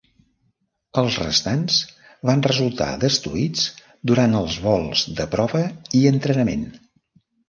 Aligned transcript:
Els 0.99 1.15
restants 1.23 1.75
van 2.29 2.39
resultar 2.47 2.87
destruïts 3.03 3.65
durant 4.13 4.33
els 4.39 4.55
vols 4.69 5.05
de 5.21 5.29
prova 5.37 5.63
i 6.01 6.03
entrenament. 6.13 6.65